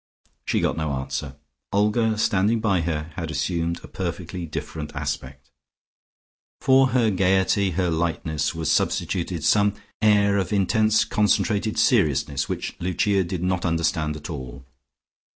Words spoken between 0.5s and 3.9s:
got no answer. Olga standing by her, had assumed a